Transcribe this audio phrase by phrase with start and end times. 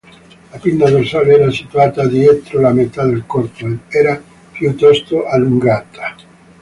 [0.51, 4.19] La pinna dorsale era situata dietro la metà del corpo, ed era
[4.51, 6.15] piuttosto allungata.